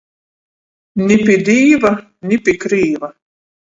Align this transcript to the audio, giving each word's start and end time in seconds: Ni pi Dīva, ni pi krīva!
Ni 1.03 1.17
pi 1.27 1.35
Dīva, 1.49 1.93
ni 2.31 2.41
pi 2.49 2.59
krīva! 2.65 3.13